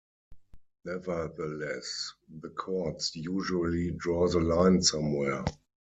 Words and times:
Nevertheless, 0.83 2.13
the 2.27 2.49
courts 2.49 3.15
usually 3.15 3.91
draw 3.91 4.27
the 4.27 4.39
line 4.41 4.81
somewhere. 4.81 5.45